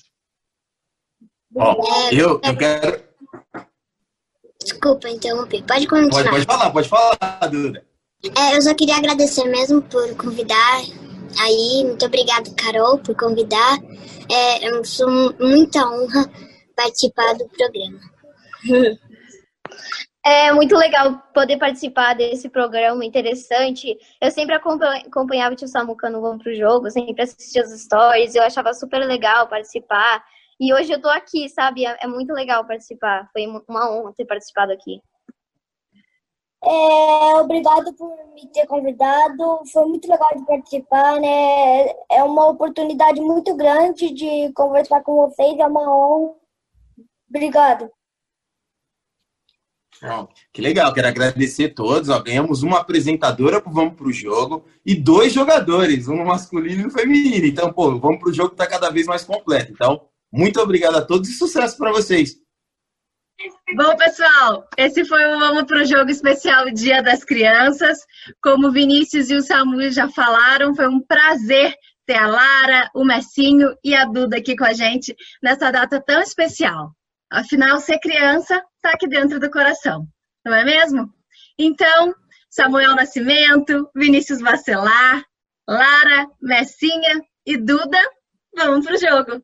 Ó, 1.54 1.76
eu, 2.12 2.40
eu 2.44 2.56
quero. 2.56 3.02
Desculpa 4.62 5.08
interromper. 5.08 5.62
Pode 5.62 5.86
continuar. 5.86 6.10
Pode, 6.10 6.30
pode 6.30 6.44
falar, 6.44 6.70
pode 6.70 6.88
falar, 6.88 7.48
Duda. 7.50 7.84
É, 8.36 8.56
eu 8.56 8.62
só 8.62 8.74
queria 8.74 8.96
agradecer 8.96 9.44
mesmo 9.44 9.80
por 9.82 10.14
convidar 10.16 10.82
aí. 11.38 11.84
Muito 11.84 12.04
obrigada, 12.06 12.50
Carol, 12.56 12.98
por 12.98 13.16
convidar. 13.16 13.78
É, 14.30 14.66
é 14.66 14.84
sou 14.84 15.08
muita 15.38 15.86
honra 15.88 16.30
participar 16.76 17.34
do 17.34 17.48
programa. 17.48 18.00
É 20.28 20.52
muito 20.52 20.76
legal 20.76 21.22
poder 21.32 21.56
participar 21.56 22.14
desse 22.14 22.48
programa 22.48 23.04
interessante. 23.04 23.96
Eu 24.20 24.28
sempre 24.32 24.56
acompanhava 24.56 25.52
o 25.52 25.56
tio 25.56 25.68
Samuca 25.68 26.10
no 26.10 26.20
Vamos 26.20 26.42
Pro 26.42 26.52
Jogo, 26.52 26.90
sempre 26.90 27.22
assistia 27.22 27.62
as 27.62 27.70
stories, 27.80 28.34
eu 28.34 28.42
achava 28.42 28.74
super 28.74 29.06
legal 29.06 29.46
participar. 29.46 30.24
E 30.58 30.74
hoje 30.74 30.90
eu 30.90 31.00
tô 31.00 31.08
aqui, 31.08 31.48
sabe? 31.48 31.86
É, 31.86 31.96
é 32.00 32.06
muito 32.08 32.32
legal 32.32 32.66
participar. 32.66 33.30
Foi 33.32 33.46
uma 33.46 33.88
honra 33.88 34.12
ter 34.16 34.24
participado 34.24 34.72
aqui. 34.72 35.00
É, 36.66 37.36
obrigado 37.36 37.94
por 37.94 38.10
me 38.34 38.46
ter 38.48 38.66
convidado. 38.66 39.62
Foi 39.72 39.86
muito 39.86 40.10
legal 40.10 40.28
de 40.36 40.44
participar, 40.44 41.20
né? 41.20 41.86
É 42.10 42.24
uma 42.24 42.48
oportunidade 42.48 43.20
muito 43.20 43.54
grande 43.54 44.12
de 44.12 44.52
conversar 44.52 45.00
com 45.02 45.14
vocês. 45.14 45.56
É 45.58 45.66
uma 45.66 45.88
honra. 45.88 46.34
Obrigado. 47.28 47.88
Que 50.52 50.60
legal, 50.60 50.92
quero 50.92 51.08
agradecer 51.08 51.66
a 51.66 51.74
todos. 51.74 52.08
Ó, 52.08 52.20
ganhamos 52.20 52.62
uma 52.62 52.80
apresentadora 52.80 53.60
pro 53.60 53.72
Vamos 53.72 53.94
Pro 53.94 54.12
Jogo 54.12 54.64
e 54.84 54.94
dois 54.94 55.32
jogadores, 55.32 56.08
um 56.08 56.24
masculino 56.24 56.82
e 56.82 56.86
um 56.86 56.90
feminino. 56.90 57.46
Então, 57.46 57.72
pô, 57.72 57.96
Vamos 57.98 58.18
Pro 58.18 58.32
Jogo 58.32 58.52
está 58.52 58.66
cada 58.66 58.90
vez 58.90 59.06
mais 59.06 59.24
completo. 59.24 59.72
Então, 59.72 60.02
muito 60.32 60.60
obrigado 60.60 60.96
a 60.96 61.02
todos 61.02 61.28
e 61.28 61.32
sucesso 61.32 61.78
para 61.78 61.92
vocês. 61.92 62.36
Bom, 63.74 63.96
pessoal, 63.96 64.66
esse 64.78 65.04
foi 65.04 65.24
o 65.26 65.38
Vamos 65.38 65.64
para 65.64 65.82
o 65.82 65.84
Jogo 65.84 66.10
Especial 66.10 66.70
Dia 66.70 67.02
das 67.02 67.22
Crianças. 67.22 67.98
Como 68.42 68.68
o 68.68 68.72
Vinícius 68.72 69.28
e 69.28 69.36
o 69.36 69.42
Samu 69.42 69.90
já 69.90 70.08
falaram, 70.08 70.74
foi 70.74 70.88
um 70.88 71.00
prazer 71.00 71.74
ter 72.06 72.16
a 72.16 72.26
Lara, 72.26 72.90
o 72.94 73.04
Messinho 73.04 73.76
e 73.84 73.94
a 73.94 74.06
Duda 74.06 74.38
aqui 74.38 74.56
com 74.56 74.64
a 74.64 74.72
gente 74.72 75.14
nessa 75.42 75.70
data 75.70 76.00
tão 76.00 76.20
especial. 76.22 76.92
Afinal, 77.30 77.78
ser 77.78 77.98
criança 77.98 78.62
está 78.76 78.92
aqui 78.94 79.08
dentro 79.08 79.38
do 79.38 79.50
coração, 79.50 80.06
não 80.44 80.54
é 80.54 80.64
mesmo? 80.64 81.12
Então, 81.58 82.14
Samuel 82.48 82.94
Nascimento, 82.94 83.90
Vinícius 83.94 84.40
Vacelar, 84.40 85.24
Lara, 85.68 86.28
Messinha 86.40 87.20
e 87.44 87.56
Duda, 87.56 87.98
vamos 88.56 88.86
pro 88.86 88.96
jogo! 88.96 89.42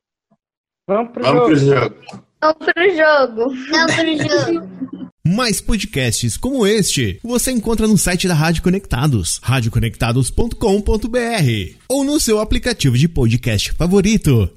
Vamos 0.86 1.12
pro 1.12 1.22
Vamos 1.22 1.60
jogo. 1.60 1.90
Pro 1.90 2.08
jogo. 2.08 2.31
Vamos 2.42 2.58
pro 2.58 2.96
jogo. 2.96 3.54
Vamos 3.70 3.94
pro 3.94 4.18
jogo. 4.18 4.68
Mais 5.24 5.60
podcasts 5.60 6.36
como 6.36 6.66
este 6.66 7.20
você 7.22 7.52
encontra 7.52 7.86
no 7.86 7.96
site 7.96 8.26
da 8.26 8.34
Rádio 8.34 8.60
Conectados, 8.62 9.38
radioconectados.com.br 9.40 11.76
ou 11.88 12.02
no 12.02 12.18
seu 12.18 12.40
aplicativo 12.40 12.98
de 12.98 13.08
podcast 13.08 13.70
favorito. 13.72 14.50